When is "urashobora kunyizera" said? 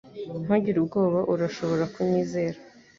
1.33-2.57